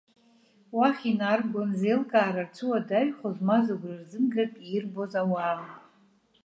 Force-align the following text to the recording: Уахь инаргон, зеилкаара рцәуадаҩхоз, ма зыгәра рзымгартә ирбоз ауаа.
Уахь 0.77 1.03
инаргон, 1.11 1.69
зеилкаара 1.79 2.43
рцәуадаҩхоз, 2.47 3.37
ма 3.47 3.57
зыгәра 3.65 3.97
рзымгартә 4.01 4.59
ирбоз 4.75 5.13
ауаа. 5.21 5.57